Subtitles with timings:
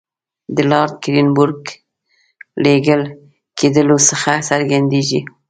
[0.55, 1.63] د لارډ کرېنبروک
[2.63, 3.01] لېږل
[3.57, 5.21] کېدلو څخه څرګندېږي.